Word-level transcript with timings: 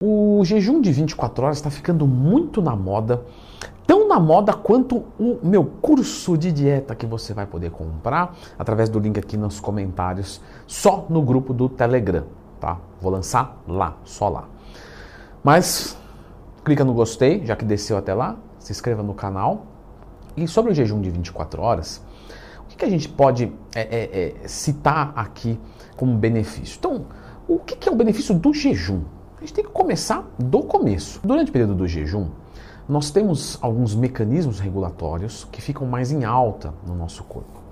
O 0.00 0.44
jejum 0.44 0.80
de 0.80 0.92
24 0.92 1.44
horas 1.44 1.56
está 1.56 1.70
ficando 1.70 2.06
muito 2.06 2.62
na 2.62 2.76
moda, 2.76 3.24
tão 3.84 4.06
na 4.06 4.20
moda 4.20 4.52
quanto 4.52 4.98
o 5.18 5.40
meu 5.42 5.64
curso 5.64 6.38
de 6.38 6.52
dieta 6.52 6.94
que 6.94 7.04
você 7.04 7.34
vai 7.34 7.48
poder 7.48 7.72
comprar 7.72 8.32
através 8.56 8.88
do 8.88 9.00
link 9.00 9.18
aqui 9.18 9.36
nos 9.36 9.58
comentários, 9.58 10.40
só 10.68 11.04
no 11.10 11.20
grupo 11.20 11.52
do 11.52 11.68
Telegram, 11.68 12.22
tá? 12.60 12.78
Vou 13.00 13.10
lançar 13.10 13.60
lá, 13.66 13.96
só 14.04 14.28
lá. 14.28 14.48
Mas 15.42 15.98
clica 16.64 16.84
no 16.84 16.94
gostei, 16.94 17.44
já 17.44 17.56
que 17.56 17.64
desceu 17.64 17.96
até 17.96 18.14
lá, 18.14 18.36
se 18.60 18.70
inscreva 18.70 19.02
no 19.02 19.14
canal. 19.14 19.66
E 20.36 20.46
sobre 20.46 20.70
o 20.70 20.74
jejum 20.76 21.00
de 21.00 21.10
24 21.10 21.60
horas, 21.60 22.00
o 22.60 22.68
que, 22.68 22.76
que 22.76 22.84
a 22.84 22.88
gente 22.88 23.08
pode 23.08 23.52
é, 23.74 23.80
é, 23.80 24.44
é, 24.44 24.46
citar 24.46 25.12
aqui 25.16 25.58
como 25.96 26.16
benefício? 26.16 26.76
Então, 26.78 27.06
o 27.48 27.58
que, 27.58 27.74
que 27.74 27.88
é 27.88 27.90
o 27.90 27.96
benefício 27.96 28.32
do 28.32 28.54
jejum? 28.54 29.17
A 29.38 29.40
gente 29.42 29.54
tem 29.54 29.64
que 29.64 29.70
começar 29.70 30.28
do 30.36 30.64
começo. 30.64 31.20
Durante 31.22 31.50
o 31.50 31.52
período 31.52 31.76
do 31.76 31.86
jejum, 31.86 32.26
nós 32.88 33.12
temos 33.12 33.56
alguns 33.62 33.94
mecanismos 33.94 34.58
regulatórios 34.58 35.46
que 35.52 35.62
ficam 35.62 35.86
mais 35.86 36.10
em 36.10 36.24
alta 36.24 36.74
no 36.84 36.92
nosso 36.96 37.22
corpo. 37.22 37.62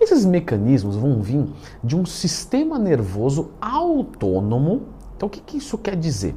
Esses 0.00 0.24
mecanismos 0.24 0.96
vão 0.96 1.22
vir 1.22 1.46
de 1.84 1.94
um 1.96 2.04
sistema 2.04 2.80
nervoso 2.80 3.52
autônomo. 3.60 4.88
Então, 5.16 5.28
o 5.28 5.30
que, 5.30 5.40
que 5.40 5.58
isso 5.58 5.78
quer 5.78 5.94
dizer? 5.94 6.34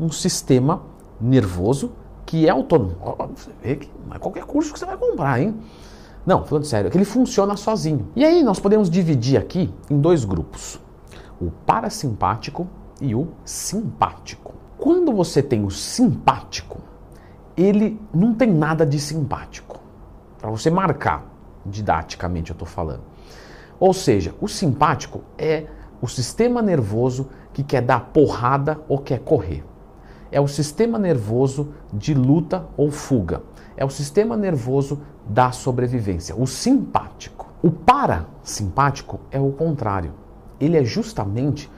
Um 0.00 0.10
sistema 0.10 0.84
nervoso 1.20 1.92
que 2.24 2.46
é 2.46 2.50
autônomo. 2.50 2.96
Não 4.06 4.16
é 4.16 4.18
qualquer 4.18 4.44
curso 4.44 4.72
que 4.72 4.78
você 4.78 4.86
vai 4.86 4.96
comprar, 4.96 5.38
hein? 5.38 5.54
Não, 6.24 6.46
falando 6.46 6.64
sério, 6.64 6.88
é 6.88 6.90
que 6.90 6.96
ele 6.96 7.04
funciona 7.04 7.58
sozinho. 7.58 8.08
E 8.16 8.24
aí 8.24 8.42
nós 8.42 8.58
podemos 8.58 8.88
dividir 8.88 9.36
aqui 9.36 9.70
em 9.90 10.00
dois 10.00 10.24
grupos: 10.24 10.80
o 11.38 11.50
parasimpático 11.66 12.66
e 13.02 13.14
o 13.14 13.28
simpático. 13.44 14.54
Quando 14.78 15.12
você 15.12 15.42
tem 15.42 15.64
o 15.64 15.70
simpático, 15.70 16.80
ele 17.56 18.00
não 18.14 18.32
tem 18.32 18.50
nada 18.50 18.86
de 18.86 18.98
simpático. 18.98 19.80
Para 20.38 20.50
você 20.50 20.70
marcar, 20.70 21.26
didaticamente 21.66 22.50
eu 22.50 22.54
estou 22.54 22.66
falando. 22.66 23.02
Ou 23.78 23.92
seja, 23.92 24.34
o 24.40 24.48
simpático 24.48 25.22
é 25.36 25.66
o 26.00 26.06
sistema 26.08 26.62
nervoso 26.62 27.28
que 27.52 27.62
quer 27.62 27.82
dar 27.82 28.10
porrada 28.12 28.80
ou 28.88 28.98
quer 28.98 29.18
correr. 29.20 29.64
É 30.30 30.40
o 30.40 30.48
sistema 30.48 30.98
nervoso 30.98 31.74
de 31.92 32.14
luta 32.14 32.66
ou 32.76 32.90
fuga. 32.90 33.42
É 33.76 33.84
o 33.84 33.90
sistema 33.90 34.36
nervoso 34.36 35.00
da 35.26 35.52
sobrevivência, 35.52 36.34
o 36.36 36.46
simpático. 36.46 37.52
O 37.62 37.70
parasimpático 37.70 39.20
é 39.30 39.38
o 39.38 39.52
contrário. 39.52 40.12
Ele 40.58 40.76
é 40.76 40.84
justamente 40.84 41.70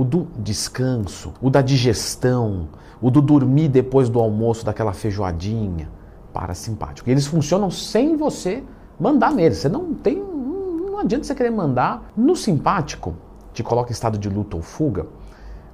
o 0.00 0.04
do 0.04 0.28
descanso, 0.38 1.34
o 1.42 1.50
da 1.50 1.60
digestão, 1.60 2.68
o 3.02 3.10
do 3.10 3.20
dormir 3.20 3.68
depois 3.68 4.08
do 4.08 4.18
almoço, 4.18 4.64
daquela 4.64 4.94
feijoadinha, 4.94 5.90
parasimpático. 6.32 7.06
E 7.06 7.12
eles 7.12 7.26
funcionam 7.26 7.70
sem 7.70 8.16
você 8.16 8.64
mandar 8.98 9.30
neles. 9.30 9.58
Você 9.58 9.68
não 9.68 9.92
tem. 9.92 10.16
Não 10.16 11.00
adianta 11.00 11.24
você 11.24 11.34
querer 11.34 11.50
mandar. 11.50 12.10
No 12.16 12.34
simpático, 12.34 13.14
te 13.52 13.62
coloca 13.62 13.90
em 13.90 13.92
estado 13.92 14.16
de 14.16 14.30
luta 14.30 14.56
ou 14.56 14.62
fuga. 14.62 15.06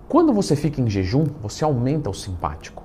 Quando 0.09 0.33
você 0.33 0.57
fica 0.57 0.81
em 0.81 0.91
jejum, 0.91 1.27
você 1.41 1.63
aumenta 1.63 2.11
o 2.11 2.15
simpático. 2.15 2.83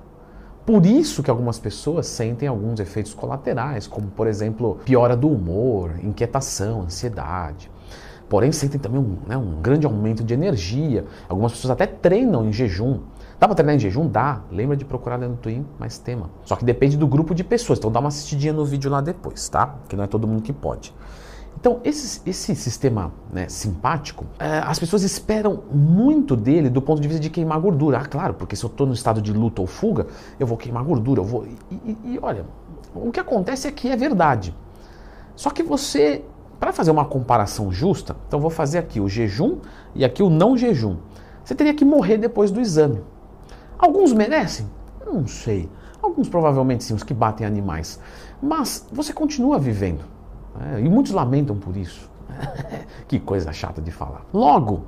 Por 0.63 0.85
isso 0.85 1.23
que 1.23 1.31
algumas 1.31 1.57
pessoas 1.57 2.05
sentem 2.05 2.47
alguns 2.47 2.79
efeitos 2.79 3.15
colaterais, 3.15 3.87
como 3.87 4.09
por 4.09 4.27
exemplo, 4.27 4.77
piora 4.85 5.17
do 5.17 5.27
humor, 5.27 5.93
inquietação, 6.03 6.83
ansiedade. 6.83 7.70
Porém, 8.31 8.49
sentem 8.53 8.79
também 8.79 8.97
um, 8.97 9.17
né, 9.27 9.35
um 9.35 9.61
grande 9.61 9.85
aumento 9.85 10.23
de 10.23 10.33
energia. 10.33 11.03
Algumas 11.27 11.51
pessoas 11.51 11.71
até 11.71 11.85
treinam 11.85 12.47
em 12.47 12.53
jejum. 12.53 13.01
Dá 13.37 13.45
para 13.45 13.55
treinar 13.55 13.75
em 13.75 13.79
jejum? 13.79 14.07
Dá. 14.07 14.39
Lembra 14.49 14.77
de 14.77 14.85
procurar 14.85 15.17
no 15.17 15.35
Twin 15.35 15.65
mais 15.77 15.97
tema. 15.97 16.29
Só 16.45 16.55
que 16.55 16.63
depende 16.63 16.95
do 16.95 17.05
grupo 17.05 17.35
de 17.35 17.43
pessoas. 17.43 17.77
Então 17.77 17.91
dá 17.91 17.99
uma 17.99 18.07
assistidinha 18.07 18.53
no 18.53 18.63
vídeo 18.63 18.89
lá 18.89 19.01
depois, 19.01 19.49
tá? 19.49 19.75
Que 19.89 19.97
não 19.97 20.05
é 20.05 20.07
todo 20.07 20.25
mundo 20.25 20.43
que 20.43 20.53
pode. 20.53 20.93
Então, 21.59 21.81
esse, 21.83 22.21
esse 22.25 22.55
sistema 22.55 23.11
né, 23.33 23.49
simpático, 23.49 24.25
é, 24.39 24.59
as 24.59 24.79
pessoas 24.79 25.03
esperam 25.03 25.63
muito 25.69 26.37
dele 26.37 26.69
do 26.69 26.81
ponto 26.81 27.01
de 27.01 27.09
vista 27.09 27.21
de 27.21 27.29
queimar 27.29 27.59
gordura. 27.59 27.97
Ah, 27.97 28.05
claro, 28.05 28.35
porque 28.35 28.55
se 28.55 28.63
eu 28.63 28.69
estou 28.69 28.87
no 28.87 28.93
estado 28.93 29.21
de 29.21 29.33
luta 29.33 29.59
ou 29.59 29.67
fuga, 29.67 30.07
eu 30.39 30.47
vou 30.47 30.57
queimar 30.57 30.85
gordura. 30.85 31.19
Eu 31.19 31.25
vou... 31.25 31.45
E, 31.69 31.75
e, 31.85 31.97
e 32.13 32.19
olha, 32.21 32.45
o 32.95 33.11
que 33.11 33.19
acontece 33.19 33.67
é 33.67 33.71
que 33.73 33.89
é 33.89 33.97
verdade. 33.97 34.55
Só 35.35 35.49
que 35.49 35.61
você 35.61 36.23
para 36.61 36.71
fazer 36.71 36.91
uma 36.91 37.05
comparação 37.05 37.71
justa, 37.71 38.15
então 38.27 38.39
vou 38.39 38.51
fazer 38.51 38.77
aqui 38.77 38.99
o 38.99 39.09
jejum 39.09 39.57
e 39.95 40.05
aqui 40.05 40.21
o 40.21 40.29
não 40.29 40.55
jejum. 40.55 40.97
Você 41.43 41.55
teria 41.55 41.73
que 41.73 41.83
morrer 41.83 42.19
depois 42.19 42.51
do 42.51 42.61
exame. 42.61 43.01
Alguns 43.79 44.13
merecem? 44.13 44.67
Não 45.03 45.25
sei. 45.25 45.67
Alguns 45.99 46.29
provavelmente 46.29 46.83
sim, 46.83 46.93
os 46.93 47.01
que 47.01 47.15
batem 47.15 47.47
animais. 47.47 47.99
Mas 48.39 48.87
você 48.93 49.11
continua 49.11 49.57
vivendo. 49.57 50.05
Né? 50.55 50.83
E 50.83 50.87
muitos 50.87 51.11
lamentam 51.13 51.57
por 51.57 51.75
isso. 51.75 52.07
que 53.09 53.19
coisa 53.19 53.51
chata 53.51 53.81
de 53.81 53.89
falar. 53.89 54.23
Logo, 54.31 54.83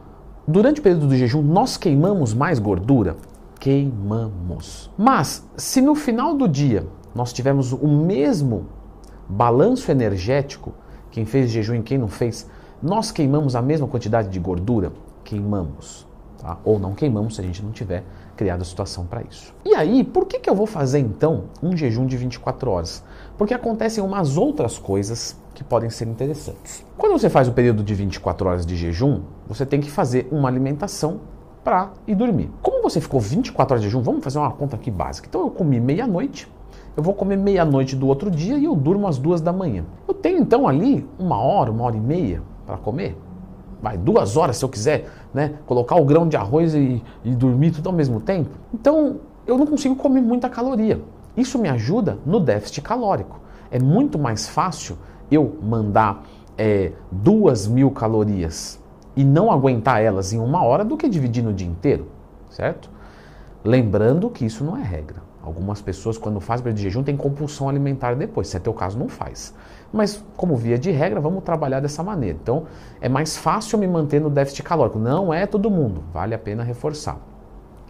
durante 0.48 0.80
o 0.80 0.84
período 0.84 1.08
do 1.08 1.18
jejum, 1.18 1.42
nós 1.42 1.76
queimamos 1.76 2.36
mais 2.36 2.60
gordura? 2.60 3.18
Queimamos. 3.60 4.92
Mas, 4.96 5.44
se 5.58 5.82
no 5.82 5.96
final 5.96 6.36
do 6.36 6.48
dia 6.48 6.86
nós 7.16 7.34
tivermos 7.34 7.74
o 7.74 7.88
mesmo 7.88 8.68
balanço 9.28 9.90
energético, 9.90 10.72
quem 11.14 11.26
fez 11.26 11.52
jejum 11.52 11.76
e 11.76 11.84
quem 11.84 11.96
não 11.96 12.08
fez, 12.08 12.50
nós 12.82 13.12
queimamos 13.12 13.56
a 13.56 13.62
mesma 13.62 13.88
quantidade 13.88 14.30
de 14.30 14.40
gordura? 14.40 14.92
Queimamos. 15.24 16.08
Tá? 16.40 16.58
Ou 16.66 16.80
não 16.80 16.96
queimamos 16.96 17.36
se 17.36 17.42
a 17.42 17.44
gente 17.44 17.64
não 17.64 17.72
tiver 17.72 18.04
criado 18.36 18.64
a 18.64 18.66
situação 18.66 19.06
para 19.06 19.22
isso. 19.22 19.54
E 19.64 19.76
aí, 19.76 20.04
por 20.04 20.26
que, 20.26 20.40
que 20.40 20.50
eu 20.50 20.56
vou 20.56 20.66
fazer 20.66 20.98
então 20.98 21.44
um 21.62 21.78
jejum 21.78 22.08
de 22.08 22.18
24 22.18 22.72
horas? 22.72 23.04
Porque 23.38 23.54
acontecem 23.54 24.04
umas 24.04 24.38
outras 24.38 24.80
coisas 24.80 25.40
que 25.54 25.64
podem 25.64 25.88
ser 25.92 26.08
interessantes. 26.08 26.84
Quando 26.98 27.12
você 27.12 27.30
faz 27.30 27.48
o 27.48 27.54
período 27.54 27.84
de 27.84 27.94
24 27.94 28.50
horas 28.50 28.66
de 28.66 28.76
jejum, 28.76 29.22
você 29.48 29.68
tem 29.68 29.80
que 29.80 29.92
fazer 29.92 30.28
uma 30.32 30.50
alimentação 30.50 31.22
para 31.64 31.94
ir 32.08 32.16
dormir. 32.16 32.50
Como 32.60 32.82
você 32.82 33.00
ficou 33.00 33.20
24 33.20 33.76
horas 33.76 33.84
de 33.84 33.88
jejum, 33.88 34.02
vamos 34.02 34.24
fazer 34.24 34.40
uma 34.40 34.52
conta 34.52 34.78
aqui 34.78 34.90
básica. 34.90 35.28
Então 35.30 35.42
eu 35.42 35.52
comi 35.52 35.80
meia-noite, 35.80 36.52
eu 36.96 37.02
vou 37.02 37.14
comer 37.14 37.38
meia-noite 37.38 37.96
do 37.96 38.08
outro 38.08 38.30
dia 38.30 38.58
e 38.58 38.66
eu 38.66 38.76
durmo 38.76 39.08
às 39.08 39.18
duas 39.18 39.42
da 39.42 39.52
manhã. 39.52 39.84
Eu 40.08 40.14
tenho 40.14 40.40
então 40.40 40.68
ali 40.68 41.08
uma 41.18 41.38
hora, 41.38 41.72
uma 41.72 41.84
hora 41.84 41.98
e 41.98 42.00
meia 42.00 42.42
para 42.66 42.78
comer. 42.78 43.18
Vai, 43.82 43.98
duas 43.98 44.38
horas 44.38 44.58
se 44.58 44.64
eu 44.64 44.70
quiser, 44.70 45.10
né? 45.34 45.56
Colocar 45.66 45.96
o 45.96 46.06
grão 46.06 46.28
de 46.28 46.38
arroz 46.38 46.74
e, 46.74 47.04
e 47.24 47.32
dormir 47.36 47.72
tudo 47.72 47.90
ao 47.90 47.96
mesmo 47.96 48.22
tempo. 48.22 48.52
Então 48.74 49.18
eu 49.46 49.58
não 49.58 49.66
consigo 49.66 49.96
comer 49.96 50.22
muita 50.22 50.48
caloria. 50.50 51.02
Isso 51.36 51.58
me 51.58 51.68
ajuda 51.68 52.18
no 52.26 52.40
déficit 52.40 52.82
calórico. 52.82 53.40
É 53.72 53.80
muito 53.80 54.20
mais 54.20 54.48
fácil 54.48 54.98
eu 55.32 55.58
mandar 55.62 56.24
é, 56.58 56.92
duas 57.12 57.68
mil 57.68 57.90
calorias 57.92 58.80
e 59.16 59.24
não 59.24 59.52
aguentar 59.52 60.02
elas 60.02 60.34
em 60.34 60.40
uma 60.40 60.64
hora 60.64 60.86
do 60.86 60.96
que 60.96 61.10
dividir 61.10 61.44
no 61.44 61.54
dia 61.54 61.68
inteiro, 61.68 62.08
certo? 62.50 62.90
Lembrando 63.64 64.30
que 64.30 64.46
isso 64.46 64.64
não 64.64 64.76
é 64.76 64.84
regra. 64.84 65.22
Algumas 65.42 65.82
pessoas, 65.82 66.18
quando 66.18 66.40
fazem 66.40 66.64
período 66.64 66.78
de 66.78 66.84
jejum, 66.84 67.04
têm 67.04 67.18
compulsão 67.18 67.68
alimentar 67.68 68.16
depois. 68.16 68.48
Se 68.48 68.58
é 68.58 68.60
teu 68.60 68.74
caso, 68.74 68.98
não 68.98 69.10
faz. 69.10 69.54
Mas, 69.92 70.24
como 70.36 70.56
via 70.56 70.78
de 70.78 70.90
regra, 70.92 71.20
vamos 71.20 71.44
trabalhar 71.44 71.80
dessa 71.80 72.02
maneira. 72.02 72.38
Então, 72.42 72.66
é 73.00 73.08
mais 73.08 73.38
fácil 73.38 73.78
me 73.78 73.88
manter 73.88 74.20
no 74.20 74.30
déficit 74.30 74.64
calórico. 74.64 74.98
Não 74.98 75.34
é 75.34 75.46
todo 75.46 75.70
mundo. 75.70 76.04
Vale 76.14 76.34
a 76.34 76.40
pena 76.40 76.64
reforçar. 76.64 77.18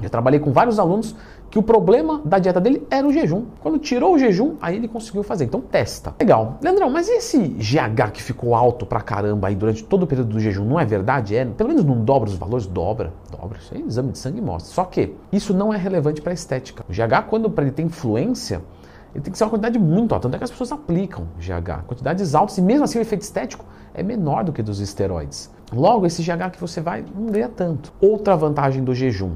Eu 0.01 0.09
trabalhei 0.09 0.39
com 0.39 0.51
vários 0.51 0.79
alunos 0.79 1.15
que 1.49 1.59
o 1.59 1.61
problema 1.61 2.19
da 2.25 2.39
dieta 2.39 2.59
dele 2.59 2.85
era 2.89 3.07
o 3.07 3.13
jejum. 3.13 3.45
Quando 3.61 3.77
tirou 3.77 4.15
o 4.15 4.17
jejum, 4.17 4.55
aí 4.59 4.75
ele 4.75 4.87
conseguiu 4.87 5.21
fazer. 5.21 5.45
Então 5.45 5.61
testa. 5.61 6.15
Legal. 6.19 6.57
Leandrão, 6.61 6.89
mas 6.89 7.07
esse 7.07 7.37
GH 7.37 8.11
que 8.11 8.23
ficou 8.23 8.55
alto 8.55 8.87
pra 8.87 9.01
caramba 9.01 9.49
aí 9.49 9.55
durante 9.55 9.83
todo 9.83 10.03
o 10.03 10.07
período 10.07 10.29
do 10.29 10.39
jejum? 10.39 10.65
Não 10.65 10.79
é 10.79 10.85
verdade? 10.85 11.35
É. 11.35 11.45
Pelo 11.45 11.69
menos 11.69 11.85
não 11.85 12.03
dobra 12.03 12.27
os 12.27 12.35
valores? 12.35 12.65
Dobra. 12.65 13.13
Dobra. 13.29 13.59
Isso 13.59 13.73
aí, 13.73 13.83
exame 13.87 14.11
de 14.11 14.17
sangue 14.17 14.41
mostra. 14.41 14.73
Só 14.73 14.83
que 14.83 15.13
isso 15.31 15.53
não 15.53 15.71
é 15.71 15.77
relevante 15.77 16.21
para 16.21 16.33
estética. 16.33 16.83
O 16.89 16.91
GH, 16.91 17.27
quando 17.29 17.53
ele 17.61 17.71
ter 17.71 17.83
influência, 17.83 18.61
ele 19.13 19.23
tem 19.23 19.31
que 19.31 19.37
ser 19.37 19.43
uma 19.43 19.51
quantidade 19.51 19.77
muito 19.77 20.11
alta. 20.15 20.27
Tanto 20.27 20.33
é 20.33 20.37
que 20.39 20.43
as 20.43 20.51
pessoas 20.51 20.71
aplicam 20.71 21.27
GH. 21.37 21.85
Quantidades 21.85 22.33
altas, 22.33 22.57
e 22.57 22.63
mesmo 22.63 22.83
assim 22.85 22.97
o 22.97 23.01
efeito 23.01 23.21
estético 23.21 23.63
é 23.93 24.01
menor 24.01 24.43
do 24.43 24.51
que 24.51 24.63
dos 24.63 24.79
esteroides. 24.79 25.51
Logo, 25.71 26.07
esse 26.07 26.23
GH 26.23 26.49
que 26.51 26.59
você 26.59 26.81
vai 26.81 27.05
não 27.15 27.27
ganha 27.27 27.47
tanto. 27.47 27.93
Outra 28.01 28.35
vantagem 28.35 28.83
do 28.83 28.95
jejum 28.95 29.33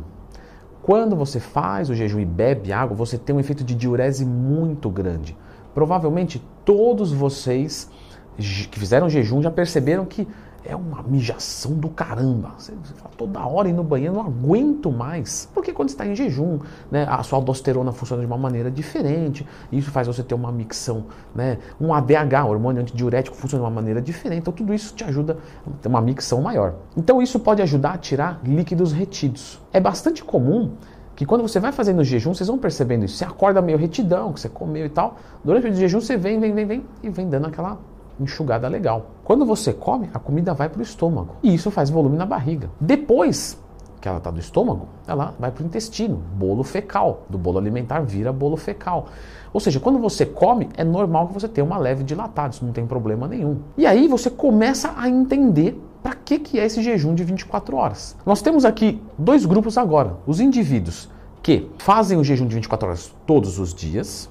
quando 0.87 1.17
você 1.17 1.37
faz 1.37 1.89
o 1.89 1.93
jejum 1.93 2.21
e 2.21 2.25
bebe 2.25 2.71
água, 2.71 2.95
você 2.95 3.17
tem 3.17 3.35
um 3.35 3.41
efeito 3.41 3.61
de 3.61 3.75
diurese 3.75 4.25
muito 4.25 4.89
grande. 4.89 5.35
Provavelmente 5.73 6.41
todos 6.63 7.11
vocês 7.11 7.91
que 8.37 8.79
fizeram 8.79 9.09
jejum 9.09 9.41
já 9.41 9.51
perceberam 9.51 10.05
que 10.05 10.27
é 10.67 10.75
uma 10.75 11.01
mijação 11.01 11.73
do 11.73 11.87
caramba. 11.87 12.53
Você, 12.57 12.73
fala 12.95 13.11
toda 13.17 13.45
hora 13.45 13.69
ir 13.69 13.73
no 13.73 13.83
banheiro, 13.83 14.15
não 14.15 14.21
aguento 14.21 14.91
mais. 14.91 15.49
Porque 15.53 15.71
quando 15.71 15.89
está 15.89 16.05
em 16.05 16.13
jejum, 16.13 16.59
né, 16.91 17.07
a 17.09 17.23
sua 17.23 17.39
aldosterona 17.39 17.91
funciona 17.93 18.21
de 18.21 18.27
uma 18.27 18.37
maneira 18.37 18.69
diferente. 18.69 19.47
Isso 19.71 19.89
faz 19.91 20.07
você 20.07 20.21
ter 20.21 20.35
uma 20.35 20.51
micção, 20.51 21.05
né, 21.33 21.57
um 21.79 21.93
ADH, 21.93 22.45
hormônio 22.45 22.81
antidiurético, 22.81 23.35
funciona 23.35 23.63
de 23.63 23.69
uma 23.69 23.75
maneira 23.75 24.01
diferente. 24.01 24.39
Então 24.39 24.53
tudo 24.53 24.73
isso 24.73 24.93
te 24.93 25.05
ajuda 25.05 25.37
a 25.65 25.69
ter 25.81 25.87
uma 25.87 26.01
micção 26.01 26.41
maior. 26.41 26.75
Então 26.97 27.21
isso 27.21 27.39
pode 27.39 27.61
ajudar 27.61 27.93
a 27.93 27.97
tirar 27.97 28.41
líquidos 28.43 28.91
retidos. 28.91 29.61
É 29.71 29.79
bastante 29.79 30.23
comum 30.23 30.73
que 31.15 31.25
quando 31.25 31.41
você 31.41 31.59
vai 31.59 31.71
fazendo 31.71 32.03
jejum, 32.03 32.33
vocês 32.33 32.47
vão 32.47 32.57
percebendo 32.57 33.05
isso. 33.05 33.15
Você 33.15 33.25
acorda 33.25 33.61
meio 33.61 33.77
retidão, 33.77 34.33
que 34.33 34.39
você 34.39 34.49
comeu 34.49 34.85
e 34.85 34.89
tal. 34.89 35.15
Durante 35.43 35.67
o 35.69 35.73
jejum 35.73 36.01
você 36.01 36.17
vem, 36.17 36.39
vem, 36.39 36.53
vem, 36.53 36.65
vem 36.65 36.85
e 37.01 37.09
vem 37.09 37.27
dando 37.27 37.47
aquela 37.47 37.79
enxugada 38.19 38.67
legal. 38.67 39.11
Quando 39.23 39.45
você 39.45 39.73
come, 39.73 40.09
a 40.13 40.19
comida 40.19 40.53
vai 40.53 40.69
para 40.69 40.79
o 40.79 40.83
estômago. 40.83 41.35
E 41.43 41.53
isso 41.53 41.71
faz 41.71 41.89
volume 41.89 42.17
na 42.17 42.25
barriga. 42.25 42.69
Depois 42.79 43.57
que 43.99 44.07
ela 44.07 44.17
está 44.17 44.29
do 44.29 44.39
estômago, 44.39 44.87
ela 45.07 45.33
vai 45.39 45.51
para 45.51 45.63
o 45.63 45.65
intestino, 45.65 46.21
bolo 46.35 46.63
fecal. 46.63 47.25
Do 47.29 47.37
bolo 47.37 47.57
alimentar 47.57 48.01
vira 48.01 48.31
bolo 48.31 48.55
fecal. 48.55 49.07
Ou 49.51 49.59
seja, 49.59 49.79
quando 49.79 49.99
você 49.99 50.25
come, 50.25 50.69
é 50.77 50.83
normal 50.83 51.27
que 51.27 51.33
você 51.33 51.47
tenha 51.47 51.65
uma 51.65 51.77
leve 51.77 52.03
dilatada, 52.03 52.53
isso 52.53 52.65
não 52.65 52.71
tem 52.71 52.85
problema 52.85 53.27
nenhum. 53.27 53.57
E 53.77 53.85
aí 53.85 54.07
você 54.07 54.29
começa 54.29 54.93
a 54.95 55.09
entender 55.09 55.81
para 56.03 56.13
que, 56.13 56.39
que 56.39 56.59
é 56.59 56.65
esse 56.65 56.81
jejum 56.81 57.15
de 57.15 57.23
24 57.23 57.75
horas. 57.75 58.15
Nós 58.25 58.41
temos 58.41 58.65
aqui 58.65 59.01
dois 59.17 59.45
grupos 59.45 59.77
agora: 59.77 60.17
os 60.27 60.39
indivíduos 60.39 61.09
que 61.41 61.69
fazem 61.77 62.17
o 62.17 62.23
jejum 62.23 62.45
de 62.45 62.55
24 62.55 62.87
horas 62.87 63.15
todos 63.25 63.57
os 63.57 63.73
dias 63.73 64.29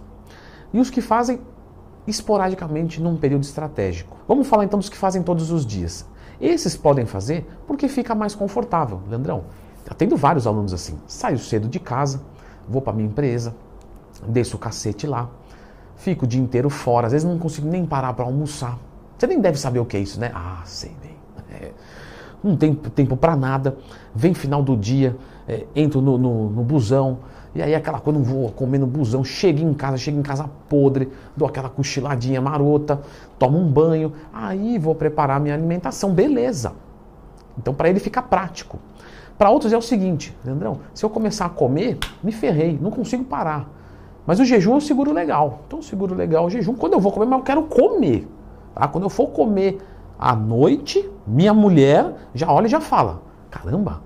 e 0.72 0.78
os 0.78 0.90
que 0.90 1.00
fazem 1.00 1.40
esporadicamente 2.06 3.00
num 3.00 3.16
período 3.16 3.42
estratégico. 3.42 4.16
Vamos 4.28 4.46
falar 4.46 4.64
então 4.64 4.78
dos 4.78 4.88
que 4.88 4.96
fazem 4.96 5.22
todos 5.22 5.50
os 5.50 5.66
dias. 5.66 6.06
Esses 6.40 6.76
podem 6.76 7.06
fazer 7.06 7.46
porque 7.66 7.88
fica 7.88 8.14
mais 8.14 8.34
confortável. 8.34 9.00
Leandrão, 9.08 9.44
tendo 9.96 10.16
vários 10.16 10.46
alunos 10.46 10.72
assim. 10.72 10.98
Saio 11.06 11.38
cedo 11.38 11.68
de 11.68 11.80
casa, 11.80 12.22
vou 12.68 12.82
para 12.82 12.92
minha 12.92 13.08
empresa, 13.08 13.54
desço 14.28 14.56
o 14.56 14.58
cacete 14.58 15.06
lá, 15.06 15.30
fico 15.96 16.24
o 16.24 16.28
dia 16.28 16.40
inteiro 16.40 16.68
fora, 16.68 17.06
às 17.06 17.12
vezes 17.12 17.26
não 17.26 17.38
consigo 17.38 17.68
nem 17.68 17.86
parar 17.86 18.12
para 18.12 18.24
almoçar. 18.24 18.78
Você 19.18 19.26
nem 19.26 19.40
deve 19.40 19.58
saber 19.58 19.78
o 19.78 19.84
que 19.84 19.96
é 19.96 20.00
isso, 20.00 20.20
né? 20.20 20.30
Ah, 20.34 20.62
sei 20.64 20.94
bem. 21.02 21.16
É, 21.48 21.72
não 22.42 22.56
tem 22.56 22.74
tempo 22.74 23.16
para 23.16 23.34
nada. 23.34 23.78
Vem 24.14 24.34
final 24.34 24.62
do 24.62 24.76
dia, 24.76 25.16
é, 25.48 25.64
entro 25.74 26.02
no, 26.02 26.18
no, 26.18 26.50
no 26.50 26.62
busão, 26.62 27.20
e 27.56 27.62
aí 27.62 27.74
aquela 27.74 27.98
coisa, 27.98 28.18
não 28.18 28.24
vou 28.24 28.50
comer 28.50 28.78
no 28.78 28.86
busão, 28.86 29.24
chego 29.24 29.60
em 29.60 29.72
casa, 29.72 29.96
chego 29.96 30.18
em 30.18 30.22
casa 30.22 30.48
podre, 30.68 31.10
dou 31.34 31.48
aquela 31.48 31.70
cochiladinha 31.70 32.38
marota, 32.38 33.00
tomo 33.38 33.58
um 33.58 33.66
banho, 33.66 34.12
aí 34.30 34.76
vou 34.78 34.94
preparar 34.94 35.40
minha 35.40 35.54
alimentação, 35.54 36.12
beleza. 36.12 36.74
Então 37.56 37.72
para 37.72 37.88
ele 37.88 37.98
fica 37.98 38.20
prático. 38.20 38.78
Para 39.38 39.48
outros 39.48 39.72
é 39.72 39.76
o 39.76 39.80
seguinte, 39.80 40.36
Leandrão, 40.44 40.80
se 40.92 41.02
eu 41.02 41.08
começar 41.08 41.46
a 41.46 41.48
comer, 41.48 41.98
me 42.22 42.30
ferrei, 42.30 42.78
não 42.78 42.90
consigo 42.90 43.24
parar. 43.24 43.66
Mas 44.26 44.38
o 44.38 44.44
jejum 44.44 44.74
é 44.74 44.76
um 44.76 44.80
seguro 44.80 45.10
legal. 45.10 45.60
Então, 45.66 45.80
seguro 45.80 46.14
legal 46.14 46.44
o 46.44 46.50
jejum, 46.50 46.74
quando 46.74 46.92
eu 46.92 47.00
vou 47.00 47.10
comer, 47.10 47.26
mas 47.26 47.38
eu 47.38 47.44
quero 47.44 47.62
comer. 47.62 48.28
Tá? 48.74 48.86
Quando 48.86 49.04
eu 49.04 49.10
for 49.10 49.28
comer 49.28 49.78
à 50.18 50.36
noite, 50.36 51.08
minha 51.26 51.54
mulher 51.54 52.12
já 52.34 52.52
olha 52.52 52.66
e 52.66 52.68
já 52.68 52.80
fala: 52.80 53.22
caramba, 53.50 54.02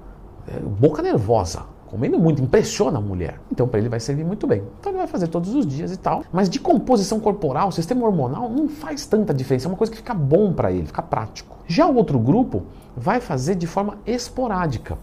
é, 0.46 0.58
boca 0.60 1.02
nervosa 1.02 1.69
comendo 1.90 2.18
muito, 2.18 2.40
impressiona 2.40 2.98
a 2.98 3.00
mulher. 3.00 3.40
Então 3.50 3.66
para 3.66 3.80
ele 3.80 3.88
vai 3.88 3.98
servir 3.98 4.24
muito 4.24 4.46
bem. 4.46 4.62
Então 4.78 4.92
ele 4.92 4.98
vai 4.98 5.08
fazer 5.08 5.26
todos 5.26 5.54
os 5.54 5.66
dias 5.66 5.92
e 5.92 5.96
tal. 5.96 6.22
Mas 6.32 6.48
de 6.48 6.60
composição 6.60 7.18
corporal, 7.18 7.72
sistema 7.72 8.06
hormonal 8.06 8.48
não 8.48 8.68
faz 8.68 9.04
tanta 9.06 9.34
diferença, 9.34 9.66
é 9.66 9.68
uma 9.68 9.76
coisa 9.76 9.90
que 9.90 9.98
fica 9.98 10.14
bom 10.14 10.52
para 10.52 10.70
ele, 10.70 10.86
fica 10.86 11.02
prático. 11.02 11.58
Já 11.66 11.86
o 11.86 11.96
outro 11.96 12.18
grupo 12.18 12.62
vai 12.96 13.20
fazer 13.20 13.56
de 13.56 13.66
forma 13.66 13.98
esporádica. 14.06 14.96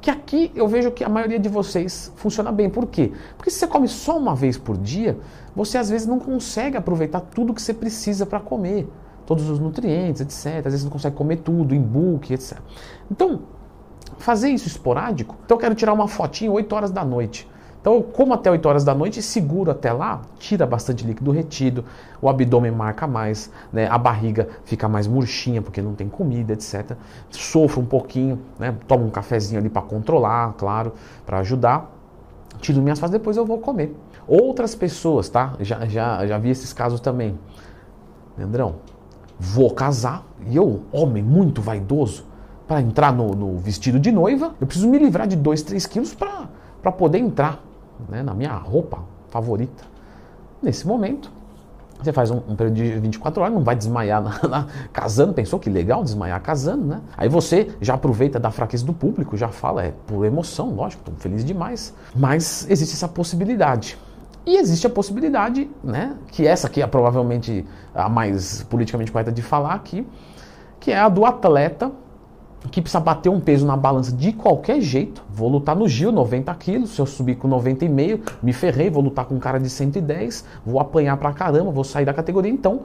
Que 0.00 0.10
aqui 0.10 0.50
eu 0.54 0.66
vejo 0.66 0.90
que 0.90 1.04
a 1.04 1.08
maioria 1.08 1.38
de 1.38 1.48
vocês 1.48 2.12
funciona 2.16 2.52
bem. 2.52 2.68
Por 2.68 2.86
quê? 2.86 3.12
Porque 3.36 3.50
se 3.50 3.58
você 3.58 3.66
come 3.66 3.88
só 3.88 4.18
uma 4.18 4.34
vez 4.34 4.58
por 4.58 4.76
dia, 4.76 5.18
você 5.54 5.78
às 5.78 5.88
vezes 5.88 6.06
não 6.06 6.18
consegue 6.18 6.76
aproveitar 6.76 7.20
tudo 7.20 7.54
que 7.54 7.62
você 7.62 7.72
precisa 7.72 8.26
para 8.26 8.40
comer. 8.40 8.86
Todos 9.24 9.48
os 9.48 9.58
nutrientes, 9.58 10.20
etc. 10.20 10.58
Às 10.58 10.72
vezes 10.72 10.84
não 10.84 10.90
consegue 10.90 11.16
comer 11.16 11.36
tudo 11.36 11.74
em 11.74 11.80
bulk, 11.80 12.34
etc. 12.34 12.58
Então, 13.10 13.40
fazer 14.18 14.48
isso 14.48 14.66
esporádico, 14.66 15.36
então 15.44 15.56
eu 15.56 15.60
quero 15.60 15.74
tirar 15.74 15.92
uma 15.92 16.08
fotinha 16.08 16.50
8 16.50 16.74
horas 16.74 16.90
da 16.90 17.04
noite. 17.04 17.48
Então 17.80 17.96
eu 17.96 18.02
como 18.02 18.32
até 18.32 18.50
8 18.50 18.66
horas 18.66 18.82
da 18.82 18.94
noite 18.94 19.20
seguro 19.20 19.70
até 19.70 19.92
lá, 19.92 20.22
tira 20.38 20.64
bastante 20.64 21.04
líquido 21.04 21.30
retido, 21.30 21.84
o 22.20 22.30
abdômen 22.30 22.72
marca 22.72 23.06
mais, 23.06 23.50
né, 23.70 23.86
a 23.86 23.98
barriga 23.98 24.48
fica 24.64 24.88
mais 24.88 25.06
murchinha 25.06 25.60
porque 25.60 25.82
não 25.82 25.94
tem 25.94 26.08
comida, 26.08 26.54
etc. 26.54 26.96
Sofro 27.28 27.82
um 27.82 27.84
pouquinho, 27.84 28.40
né, 28.58 28.74
tomo 28.88 29.04
um 29.04 29.10
cafezinho 29.10 29.60
ali 29.60 29.68
para 29.68 29.82
controlar, 29.82 30.54
claro, 30.56 30.94
para 31.26 31.40
ajudar. 31.40 31.90
Tiro 32.58 32.80
minhas 32.80 32.98
fases, 32.98 33.12
depois 33.12 33.36
eu 33.36 33.44
vou 33.44 33.58
comer. 33.58 33.94
Outras 34.26 34.74
pessoas, 34.74 35.28
tá? 35.28 35.52
Já, 35.60 35.84
já, 35.86 36.26
já 36.26 36.38
vi 36.38 36.48
esses 36.48 36.72
casos 36.72 37.00
também. 37.00 37.38
Leandrão, 38.38 38.76
vou 39.38 39.70
casar 39.70 40.24
e 40.46 40.56
eu, 40.56 40.84
homem 40.90 41.22
muito 41.22 41.60
vaidoso, 41.60 42.24
para 42.66 42.80
entrar 42.80 43.12
no, 43.12 43.34
no, 43.34 43.58
vestido 43.58 43.98
de 44.00 44.10
noiva, 44.10 44.54
eu 44.60 44.66
preciso 44.66 44.88
me 44.88 44.98
livrar 44.98 45.26
de 45.26 45.36
2, 45.36 45.62
3 45.62 45.86
quilos 45.86 46.14
para 46.14 46.92
poder 46.92 47.18
entrar 47.18 47.60
né, 48.08 48.22
na 48.22 48.34
minha 48.34 48.54
roupa 48.54 49.00
favorita. 49.28 49.84
Nesse 50.62 50.86
momento, 50.86 51.30
você 52.02 52.12
faz 52.12 52.30
um, 52.30 52.36
um, 52.48 52.56
período 52.56 52.74
de 52.74 52.98
24 53.00 53.42
horas, 53.42 53.54
não 53.54 53.62
vai 53.62 53.76
desmaiar 53.76 54.22
na, 54.22 54.40
na, 54.48 54.66
casando, 54.92 55.32
pensou 55.32 55.58
que 55.58 55.68
legal 55.68 56.02
desmaiar 56.02 56.40
casando, 56.40 56.86
né? 56.86 57.00
Aí 57.16 57.28
você 57.28 57.70
já 57.80 57.94
aproveita 57.94 58.40
da 58.40 58.50
fraqueza 58.50 58.84
do 58.84 58.92
público, 58.92 59.36
já 59.36 59.48
fala, 59.48 59.84
é 59.84 59.92
por 60.06 60.24
emoção, 60.24 60.74
lógico, 60.74 61.02
estou 61.02 61.14
feliz 61.16 61.44
demais. 61.44 61.94
Mas 62.14 62.66
existe 62.68 62.94
essa 62.94 63.08
possibilidade. 63.08 63.98
E 64.46 64.56
existe 64.56 64.86
a 64.86 64.90
possibilidade, 64.90 65.70
né, 65.82 66.16
que 66.28 66.46
essa 66.46 66.66
aqui 66.66 66.82
é 66.82 66.86
provavelmente 66.86 67.64
a 67.94 68.10
mais 68.10 68.62
politicamente 68.64 69.10
correta 69.10 69.32
de 69.32 69.40
falar 69.40 69.72
aqui, 69.72 70.06
que 70.78 70.90
é 70.90 70.98
a 70.98 71.08
do 71.08 71.24
atleta 71.24 71.90
que 72.68 72.80
precisa 72.80 73.00
bater 73.00 73.28
um 73.28 73.40
peso 73.40 73.66
na 73.66 73.76
balança 73.76 74.12
de 74.12 74.32
qualquer 74.32 74.80
jeito. 74.80 75.22
Vou 75.30 75.48
lutar 75.48 75.76
no 75.76 75.88
Gil, 75.88 76.10
90 76.10 76.54
quilos. 76.54 76.90
Se 76.90 77.00
eu 77.00 77.06
subir 77.06 77.36
com 77.36 77.48
90,5, 77.48 78.20
me 78.42 78.52
ferrei. 78.52 78.90
Vou 78.90 79.02
lutar 79.02 79.24
com 79.24 79.34
um 79.34 79.38
cara 79.38 79.58
de 79.58 79.70
110. 79.70 80.44
Vou 80.64 80.80
apanhar 80.80 81.16
pra 81.16 81.32
caramba, 81.32 81.70
vou 81.70 81.84
sair 81.84 82.04
da 82.04 82.14
categoria. 82.14 82.50
Então, 82.50 82.82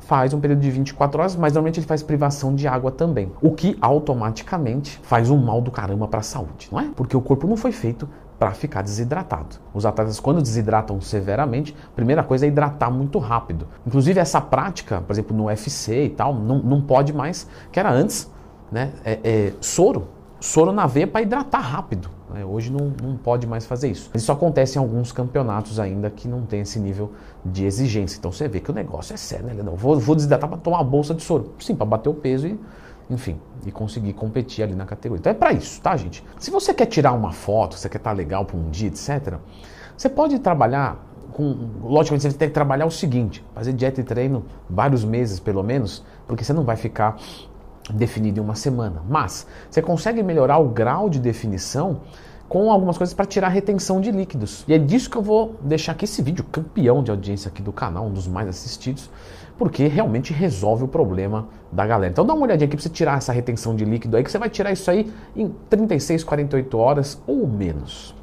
faz 0.00 0.34
um 0.34 0.40
período 0.40 0.60
de 0.60 0.70
24 0.70 1.20
horas, 1.20 1.36
mas 1.36 1.54
normalmente 1.54 1.80
ele 1.80 1.86
faz 1.86 2.02
privação 2.02 2.54
de 2.54 2.68
água 2.68 2.90
também. 2.90 3.32
O 3.40 3.52
que 3.52 3.76
automaticamente 3.80 5.00
faz 5.02 5.30
um 5.30 5.36
mal 5.36 5.60
do 5.60 5.70
caramba 5.70 6.06
para 6.06 6.20
a 6.20 6.22
saúde, 6.22 6.68
não 6.70 6.80
é? 6.80 6.90
Porque 6.94 7.16
o 7.16 7.20
corpo 7.20 7.46
não 7.46 7.56
foi 7.56 7.72
feito 7.72 8.08
para 8.38 8.50
ficar 8.50 8.82
desidratado. 8.82 9.56
Os 9.72 9.86
atletas, 9.86 10.20
quando 10.20 10.42
desidratam 10.42 11.00
severamente, 11.00 11.74
a 11.86 11.94
primeira 11.94 12.22
coisa 12.22 12.44
é 12.44 12.48
hidratar 12.48 12.90
muito 12.90 13.18
rápido. 13.18 13.66
Inclusive, 13.86 14.20
essa 14.20 14.40
prática, 14.40 15.00
por 15.00 15.12
exemplo, 15.12 15.36
no 15.36 15.46
UFC 15.46 16.04
e 16.04 16.10
tal, 16.10 16.34
não, 16.34 16.58
não 16.58 16.82
pode 16.82 17.12
mais, 17.12 17.48
que 17.72 17.78
era 17.80 17.90
antes 17.90 18.30
né, 18.70 18.92
é, 19.04 19.18
é, 19.22 19.52
soro, 19.60 20.08
soro 20.40 20.72
na 20.72 20.86
veia 20.86 21.06
para 21.06 21.22
hidratar 21.22 21.60
rápido. 21.60 22.10
Né? 22.32 22.44
Hoje 22.44 22.70
não, 22.70 22.92
não 23.02 23.16
pode 23.16 23.46
mais 23.46 23.64
fazer 23.64 23.90
isso. 23.90 24.10
Isso 24.14 24.30
acontece 24.32 24.76
em 24.76 24.80
alguns 24.80 25.12
campeonatos 25.12 25.78
ainda 25.78 26.10
que 26.10 26.26
não 26.26 26.42
tem 26.42 26.60
esse 26.60 26.78
nível 26.78 27.12
de 27.44 27.64
exigência. 27.64 28.18
Então 28.18 28.32
você 28.32 28.48
vê 28.48 28.60
que 28.60 28.70
o 28.70 28.74
negócio 28.74 29.14
é 29.14 29.16
sério, 29.16 29.46
né? 29.46 29.54
Vou, 29.76 29.98
vou 29.98 30.16
desidratar 30.16 30.48
para 30.48 30.58
tomar 30.58 30.78
uma 30.78 30.84
bolsa 30.84 31.14
de 31.14 31.22
soro. 31.22 31.52
Sim, 31.58 31.76
para 31.76 31.86
bater 31.86 32.08
o 32.08 32.14
peso 32.14 32.46
e, 32.48 32.58
enfim, 33.08 33.38
e 33.64 33.70
conseguir 33.70 34.12
competir 34.14 34.64
ali 34.64 34.74
na 34.74 34.84
categoria. 34.84 35.20
Então 35.20 35.30
é 35.30 35.34
para 35.34 35.52
isso, 35.52 35.80
tá, 35.80 35.96
gente? 35.96 36.24
Se 36.38 36.50
você 36.50 36.74
quer 36.74 36.86
tirar 36.86 37.12
uma 37.12 37.32
foto, 37.32 37.76
você 37.76 37.88
quer 37.88 37.98
estar 37.98 38.10
tá 38.10 38.16
legal 38.16 38.44
para 38.44 38.56
um 38.56 38.70
dia, 38.70 38.88
etc., 38.88 39.38
você 39.96 40.08
pode 40.08 40.40
trabalhar 40.40 41.06
com, 41.32 41.68
logicamente 41.82 42.22
você 42.22 42.36
tem 42.36 42.48
que 42.48 42.54
trabalhar 42.54 42.86
o 42.86 42.90
seguinte, 42.90 43.44
fazer 43.54 43.72
dieta 43.72 44.00
e 44.00 44.04
treino 44.04 44.44
vários 44.68 45.04
meses 45.04 45.38
pelo 45.38 45.62
menos, 45.62 46.04
porque 46.26 46.42
você 46.42 46.52
não 46.52 46.64
vai 46.64 46.76
ficar 46.76 47.16
definido 47.92 48.40
em 48.40 48.42
uma 48.42 48.54
semana. 48.54 49.02
Mas 49.08 49.46
você 49.70 49.82
consegue 49.82 50.22
melhorar 50.22 50.58
o 50.58 50.68
grau 50.68 51.08
de 51.10 51.18
definição 51.18 52.00
com 52.48 52.70
algumas 52.70 52.96
coisas 52.96 53.14
para 53.14 53.24
tirar 53.24 53.48
a 53.48 53.50
retenção 53.50 54.00
de 54.00 54.10
líquidos. 54.10 54.64
E 54.68 54.74
é 54.74 54.78
disso 54.78 55.10
que 55.10 55.16
eu 55.16 55.22
vou 55.22 55.56
deixar 55.60 55.92
aqui 55.92 56.04
esse 56.04 56.22
vídeo 56.22 56.44
campeão 56.44 57.02
de 57.02 57.10
audiência 57.10 57.48
aqui 57.48 57.62
do 57.62 57.72
canal, 57.72 58.06
um 58.06 58.12
dos 58.12 58.28
mais 58.28 58.48
assistidos, 58.48 59.10
porque 59.56 59.86
realmente 59.86 60.32
resolve 60.32 60.84
o 60.84 60.88
problema 60.88 61.48
da 61.72 61.86
galera. 61.86 62.12
Então 62.12 62.24
dá 62.24 62.34
uma 62.34 62.44
olhadinha 62.44 62.66
aqui 62.66 62.76
para 62.76 62.82
você 62.82 62.88
tirar 62.88 63.18
essa 63.18 63.32
retenção 63.32 63.74
de 63.74 63.84
líquido 63.84 64.16
aí, 64.16 64.24
que 64.24 64.30
você 64.30 64.38
vai 64.38 64.50
tirar 64.50 64.72
isso 64.72 64.90
aí 64.90 65.12
em 65.34 65.48
36, 65.70 66.22
48 66.24 66.78
horas 66.78 67.20
ou 67.26 67.46
menos. 67.46 68.14